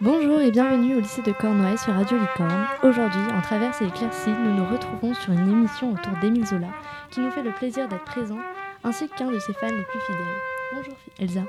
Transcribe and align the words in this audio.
Bonjour 0.00 0.40
et 0.40 0.50
bienvenue 0.52 0.96
au 0.96 1.00
lycée 1.00 1.22
de 1.22 1.32
Cornouailles 1.32 1.78
sur 1.78 1.92
Radio 1.92 2.18
Licorne. 2.18 2.66
Aujourd'hui, 2.84 3.20
en 3.32 3.40
Traverse 3.40 3.82
et 3.82 3.86
Éclaircie, 3.86 4.30
nous 4.30 4.54
nous 4.54 4.64
retrouvons 4.64 5.14
sur 5.14 5.32
une 5.32 5.50
émission 5.50 5.92
autour 5.92 6.12
d'Émile 6.20 6.46
Zola 6.46 6.68
qui 7.10 7.20
nous 7.20 7.30
fait 7.32 7.42
le 7.42 7.52
plaisir 7.52 7.88
d'être 7.88 8.04
présent 8.04 8.38
ainsi 8.84 9.08
qu'un 9.08 9.30
de 9.30 9.40
ses 9.40 9.52
fans 9.54 9.66
les 9.66 9.82
plus 9.82 10.00
fidèles. 10.06 10.36
Bonjour 10.74 10.94
Elsa. 11.18 11.42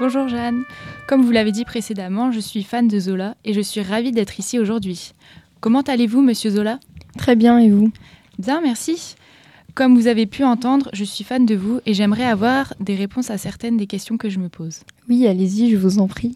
Bonjour 0.00 0.28
Jeanne. 0.28 0.64
Comme 1.06 1.22
vous 1.22 1.30
l'avez 1.30 1.52
dit 1.52 1.64
précédemment, 1.64 2.32
je 2.32 2.40
suis 2.40 2.64
fan 2.64 2.88
de 2.88 2.98
Zola 2.98 3.36
et 3.44 3.52
je 3.52 3.60
suis 3.60 3.82
ravie 3.82 4.12
d'être 4.12 4.40
ici 4.40 4.58
aujourd'hui. 4.58 5.12
Comment 5.60 5.82
allez-vous, 5.82 6.22
monsieur 6.22 6.50
Zola? 6.50 6.80
Très 7.16 7.36
bien, 7.36 7.58
et 7.58 7.70
vous? 7.70 7.92
Bien, 8.38 8.60
merci. 8.60 9.14
Comme 9.76 9.94
vous 9.94 10.06
avez 10.06 10.24
pu 10.24 10.42
entendre, 10.42 10.88
je 10.94 11.04
suis 11.04 11.22
fan 11.22 11.44
de 11.44 11.54
vous 11.54 11.80
et 11.84 11.92
j'aimerais 11.92 12.24
avoir 12.24 12.72
des 12.80 12.94
réponses 12.94 13.28
à 13.28 13.36
certaines 13.36 13.76
des 13.76 13.86
questions 13.86 14.16
que 14.16 14.30
je 14.30 14.38
me 14.38 14.48
pose. 14.48 14.80
Oui, 15.06 15.26
allez-y, 15.26 15.70
je 15.70 15.76
vous 15.76 15.98
en 15.98 16.08
prie. 16.08 16.34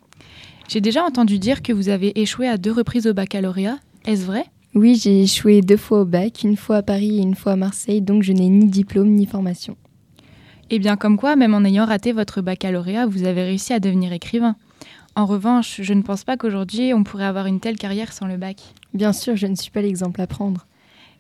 J'ai 0.69 0.83
déjà 0.83 1.03
entendu 1.03 1.39
dire 1.39 1.63
que 1.63 1.73
vous 1.73 1.89
avez 1.89 2.21
échoué 2.21 2.47
à 2.47 2.59
deux 2.59 2.71
reprises 2.71 3.07
au 3.07 3.15
baccalauréat. 3.15 3.79
Est-ce 4.05 4.27
vrai? 4.27 4.45
Oui, 4.75 4.95
j'ai 4.95 5.23
échoué 5.23 5.63
deux 5.63 5.79
fois 5.79 6.03
au 6.03 6.05
bac, 6.05 6.43
une 6.45 6.59
fois 6.59 6.77
à 6.77 6.83
Paris 6.83 7.17
et 7.17 7.23
une 7.23 7.35
fois 7.35 7.53
à 7.53 7.57
Marseille, 7.57 8.03
donc 8.03 8.23
je 8.23 8.35
n'ai 8.35 8.51
ni 8.51 8.67
diplôme 8.67 9.09
ni 9.09 9.25
formation. 9.25 9.79
Eh 10.69 10.79
bien, 10.79 10.97
comme 10.97 11.17
quoi, 11.17 11.35
même 11.35 11.55
en 11.55 11.65
ayant 11.65 11.87
raté 11.87 12.13
votre 12.13 12.43
baccalauréat, 12.43 13.07
vous 13.07 13.25
avez 13.25 13.45
réussi 13.45 13.73
à 13.73 13.81
devenir 13.81 14.13
écrivain. 14.13 14.55
En 15.15 15.25
revanche, 15.25 15.81
je 15.81 15.95
ne 15.95 16.03
pense 16.03 16.25
pas 16.25 16.37
qu'aujourd'hui 16.37 16.93
on 16.93 17.05
pourrait 17.05 17.25
avoir 17.25 17.47
une 17.47 17.61
telle 17.61 17.79
carrière 17.79 18.13
sans 18.13 18.27
le 18.27 18.37
bac. 18.37 18.59
Bien 18.93 19.15
sûr, 19.15 19.35
je 19.35 19.47
ne 19.47 19.55
suis 19.55 19.71
pas 19.71 19.81
l'exemple 19.81 20.21
à 20.21 20.27
prendre. 20.27 20.67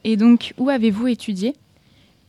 Et 0.05 0.19
donc, 0.19 0.52
où 0.59 0.69
avez-vous 0.69 1.06
étudié? 1.06 1.55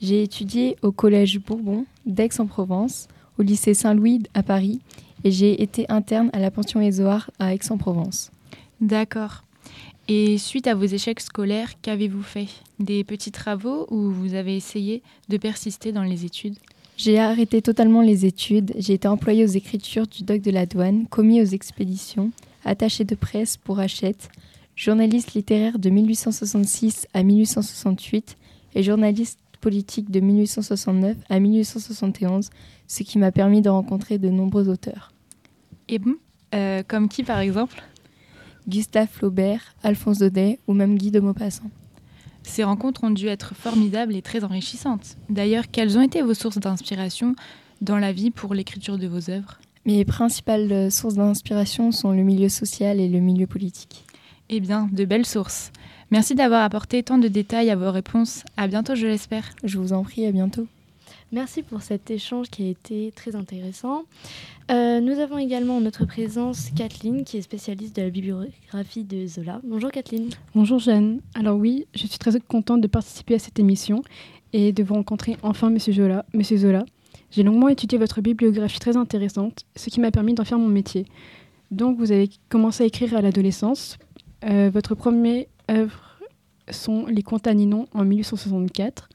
J'ai 0.01 0.23
étudié 0.23 0.77
au 0.81 0.91
Collège 0.91 1.39
Bourbon 1.39 1.85
d'Aix-en-Provence, 2.07 3.07
au 3.37 3.43
lycée 3.43 3.75
Saint-Louis 3.75 4.23
à 4.33 4.41
Paris 4.41 4.79
et 5.23 5.31
j'ai 5.31 5.61
été 5.61 5.85
interne 5.89 6.31
à 6.33 6.39
la 6.39 6.49
pension 6.49 6.81
Ézoard 6.81 7.29
à 7.37 7.53
Aix-en-Provence. 7.53 8.31
D'accord. 8.79 9.43
Et 10.07 10.39
suite 10.39 10.65
à 10.65 10.73
vos 10.73 10.85
échecs 10.85 11.19
scolaires, 11.19 11.79
qu'avez-vous 11.83 12.23
fait? 12.23 12.47
Des 12.79 13.03
petits 13.03 13.31
travaux 13.31 13.85
ou 13.91 14.09
vous 14.09 14.33
avez 14.33 14.55
essayé 14.55 15.03
de 15.29 15.37
persister 15.37 15.91
dans 15.91 16.03
les 16.03 16.25
études? 16.25 16.57
J'ai 16.97 17.19
arrêté 17.19 17.61
totalement 17.61 18.01
les 18.01 18.25
études. 18.25 18.73
J'ai 18.77 18.93
été 18.93 19.07
employée 19.07 19.43
aux 19.43 19.47
écritures 19.47 20.07
du 20.07 20.23
doc 20.23 20.41
de 20.41 20.51
la 20.51 20.65
douane, 20.65 21.05
commis 21.07 21.41
aux 21.41 21.45
expéditions, 21.45 22.31
attaché 22.65 23.05
de 23.05 23.15
presse 23.15 23.55
pour 23.55 23.79
Hachette, 23.79 24.29
journaliste 24.75 25.33
littéraire 25.35 25.77
de 25.77 25.91
1866 25.91 27.07
à 27.13 27.21
1868 27.21 28.35
et 28.73 28.83
journaliste 28.83 29.39
politique 29.61 30.11
de 30.11 30.19
1869 30.19 31.15
à 31.29 31.39
1871, 31.39 32.49
ce 32.87 33.03
qui 33.03 33.17
m'a 33.17 33.31
permis 33.31 33.61
de 33.61 33.69
rencontrer 33.69 34.17
de 34.17 34.29
nombreux 34.29 34.67
auteurs. 34.67 35.13
Et 35.87 35.99
bon, 35.99 36.15
euh, 36.53 36.83
comme 36.85 37.07
qui 37.07 37.23
par 37.23 37.39
exemple? 37.39 37.81
Gustave 38.67 39.07
Flaubert, 39.07 39.75
Alphonse 39.83 40.19
Daudet 40.19 40.59
ou 40.67 40.73
même 40.73 40.97
Guy 40.97 41.11
de 41.11 41.19
Maupassant. 41.19 41.71
Ces 42.43 42.63
rencontres 42.63 43.03
ont 43.03 43.11
dû 43.11 43.27
être 43.27 43.55
formidables 43.55 44.15
et 44.15 44.21
très 44.21 44.43
enrichissantes. 44.43 45.17
D'ailleurs, 45.29 45.69
quelles 45.71 45.97
ont 45.97 46.01
été 46.01 46.21
vos 46.21 46.33
sources 46.33 46.57
d'inspiration 46.57 47.35
dans 47.81 47.97
la 47.97 48.11
vie 48.11 48.31
pour 48.31 48.53
l'écriture 48.53 48.97
de 48.97 49.07
vos 49.07 49.29
œuvres? 49.29 49.59
Mes 49.85 50.05
principales 50.05 50.91
sources 50.91 51.15
d'inspiration 51.15 51.91
sont 51.91 52.11
le 52.11 52.23
milieu 52.23 52.49
social 52.49 52.99
et 52.99 53.09
le 53.09 53.19
milieu 53.19 53.47
politique. 53.47 54.05
Eh 54.53 54.59
bien, 54.59 54.89
de 54.91 55.05
belles 55.05 55.25
sources. 55.25 55.71
Merci 56.11 56.35
d'avoir 56.35 56.63
apporté 56.63 57.01
tant 57.03 57.17
de 57.17 57.29
détails 57.29 57.69
à 57.69 57.77
vos 57.77 57.89
réponses. 57.89 58.43
À 58.57 58.67
bientôt, 58.67 58.95
je 58.95 59.07
l'espère. 59.07 59.45
Je 59.63 59.77
vous 59.77 59.93
en 59.93 60.03
prie, 60.03 60.25
à 60.25 60.31
bientôt. 60.33 60.67
Merci 61.31 61.63
pour 61.63 61.81
cet 61.81 62.11
échange 62.11 62.49
qui 62.49 62.63
a 62.67 62.69
été 62.69 63.13
très 63.15 63.37
intéressant. 63.37 64.03
Euh, 64.69 64.99
nous 64.99 65.19
avons 65.19 65.37
également 65.37 65.77
en 65.77 65.79
notre 65.79 66.03
présence 66.03 66.69
Kathleen, 66.75 67.23
qui 67.23 67.37
est 67.37 67.41
spécialiste 67.41 67.95
de 67.95 68.01
la 68.01 68.09
bibliographie 68.09 69.05
de 69.05 69.25
Zola. 69.25 69.61
Bonjour 69.63 69.89
Kathleen. 69.89 70.29
Bonjour 70.53 70.79
Jeanne. 70.79 71.21
Alors 71.33 71.57
oui, 71.57 71.85
je 71.95 72.05
suis 72.05 72.19
très 72.19 72.37
contente 72.41 72.81
de 72.81 72.87
participer 72.87 73.35
à 73.35 73.39
cette 73.39 73.57
émission 73.57 74.03
et 74.51 74.73
de 74.73 74.83
vous 74.83 74.95
rencontrer 74.95 75.37
enfin 75.43 75.69
Monsieur 75.69 75.93
Zola. 75.93 76.25
Monsieur 76.33 76.57
Zola. 76.57 76.83
J'ai 77.31 77.43
longuement 77.43 77.69
étudié 77.69 77.97
votre 77.97 78.19
bibliographie 78.19 78.79
très 78.79 78.97
intéressante, 78.97 79.65
ce 79.77 79.89
qui 79.89 80.01
m'a 80.01 80.11
permis 80.11 80.33
d'en 80.33 80.43
faire 80.43 80.59
mon 80.59 80.67
métier. 80.67 81.05
Donc 81.71 81.97
vous 81.97 82.11
avez 82.11 82.29
commencé 82.49 82.83
à 82.83 82.87
écrire 82.87 83.15
à 83.15 83.21
l'adolescence. 83.21 83.97
Euh, 84.43 84.69
votre 84.73 84.95
premier 84.95 85.47
œuvres 85.69 86.19
sont 86.69 87.05
les 87.05 87.23
Ninon 87.53 87.87
en 87.93 88.03
1864. 88.03 89.09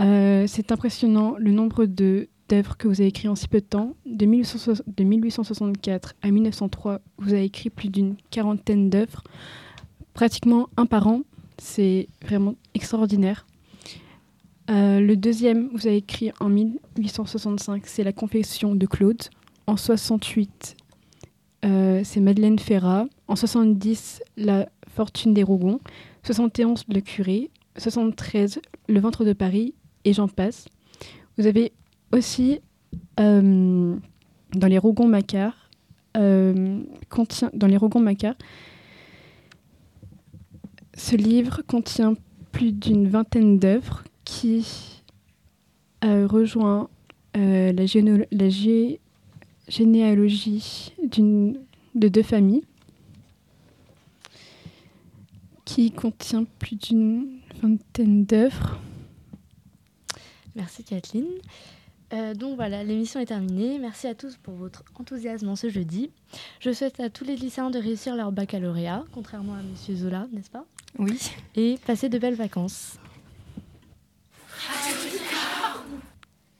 Euh, 0.00 0.44
c'est 0.46 0.72
impressionnant 0.72 1.34
le 1.38 1.52
nombre 1.52 1.84
d'œuvres 1.84 2.76
que 2.76 2.88
vous 2.88 3.00
avez 3.00 3.08
écrites 3.08 3.30
en 3.30 3.34
si 3.34 3.48
peu 3.48 3.60
de 3.60 3.66
temps. 3.66 3.94
De, 4.06 4.24
1864 4.24 6.14
à 6.22 6.30
1903, 6.30 7.00
vous 7.18 7.32
avez 7.32 7.44
écrit 7.44 7.70
plus 7.70 7.88
d'une 7.88 8.16
quarantaine 8.30 8.90
d'œuvres, 8.90 9.22
pratiquement 10.14 10.68
un 10.76 10.86
par 10.86 11.06
an. 11.06 11.22
C'est 11.58 12.08
vraiment 12.22 12.54
extraordinaire. 12.74 13.46
Euh, 14.70 15.00
le 15.00 15.16
deuxième, 15.16 15.68
vous 15.74 15.86
avez 15.86 15.96
écrit 15.96 16.30
en 16.40 16.48
1865, 16.48 17.82
c'est 17.86 18.04
La 18.04 18.12
Confession 18.12 18.74
de 18.74 18.86
Claude. 18.86 19.22
En 19.66 19.76
68, 19.76 20.76
euh, 21.64 22.00
c'est 22.04 22.20
Madeleine 22.20 22.58
Ferrat. 22.58 23.06
En 23.32 23.34
70, 23.34 24.22
La 24.36 24.68
Fortune 24.94 25.32
des 25.32 25.42
Rougons, 25.42 25.80
71 26.22 26.84
Le 26.92 27.00
Curé, 27.00 27.48
73 27.78 28.60
Le 28.90 29.00
Ventre 29.00 29.24
de 29.24 29.32
Paris. 29.32 29.72
Et 30.04 30.12
j'en 30.12 30.28
passe. 30.28 30.66
Vous 31.38 31.46
avez 31.46 31.72
aussi 32.12 32.60
euh, 33.18 33.96
dans 34.54 34.66
les 34.66 34.76
Rougons 34.76 35.08
Macquart, 35.08 35.70
euh, 36.18 36.82
ce 40.94 41.16
livre 41.16 41.62
contient 41.66 42.12
plus 42.50 42.72
d'une 42.72 43.08
vingtaine 43.08 43.58
d'œuvres 43.58 44.04
qui 44.26 45.02
euh, 46.04 46.26
rejoint 46.26 46.90
la 47.34 47.86
généalogie 47.86 48.98
de 51.08 52.08
deux 52.08 52.22
familles 52.22 52.64
qui 55.64 55.90
contient 55.90 56.44
plus 56.58 56.76
d'une 56.76 57.40
vingtaine 57.62 58.24
d'œuvres. 58.24 58.78
Merci 60.54 60.84
Kathleen. 60.84 61.26
Euh, 62.12 62.34
donc 62.34 62.56
voilà, 62.56 62.84
l'émission 62.84 63.20
est 63.20 63.26
terminée. 63.26 63.78
Merci 63.78 64.06
à 64.06 64.14
tous 64.14 64.36
pour 64.36 64.54
votre 64.54 64.84
enthousiasme 64.98 65.48
en 65.48 65.56
ce 65.56 65.70
jeudi. 65.70 66.10
Je 66.60 66.72
souhaite 66.72 67.00
à 67.00 67.08
tous 67.08 67.24
les 67.24 67.36
lycéens 67.36 67.70
de 67.70 67.78
réussir 67.78 68.16
leur 68.16 68.32
baccalauréat, 68.32 69.04
contrairement 69.12 69.54
à 69.54 69.62
Monsieur 69.62 69.96
Zola, 69.96 70.26
n'est-ce 70.32 70.50
pas? 70.50 70.66
Oui. 70.98 71.18
Et 71.56 71.78
passer 71.86 72.10
de 72.10 72.18
belles 72.18 72.34
vacances. 72.34 72.98